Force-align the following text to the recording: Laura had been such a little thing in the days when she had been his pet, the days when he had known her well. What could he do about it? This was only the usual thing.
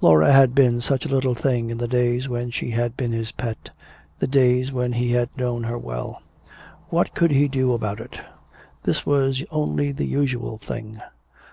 Laura 0.00 0.32
had 0.32 0.54
been 0.54 0.80
such 0.80 1.04
a 1.04 1.08
little 1.08 1.34
thing 1.34 1.68
in 1.68 1.78
the 1.78 1.88
days 1.88 2.28
when 2.28 2.48
she 2.48 2.70
had 2.70 2.96
been 2.96 3.10
his 3.10 3.32
pet, 3.32 3.70
the 4.20 4.26
days 4.28 4.70
when 4.70 4.92
he 4.92 5.10
had 5.10 5.36
known 5.36 5.64
her 5.64 5.76
well. 5.76 6.22
What 6.90 7.12
could 7.12 7.32
he 7.32 7.48
do 7.48 7.72
about 7.72 7.98
it? 7.98 8.20
This 8.84 9.04
was 9.04 9.42
only 9.50 9.90
the 9.90 10.06
usual 10.06 10.58
thing. 10.58 11.02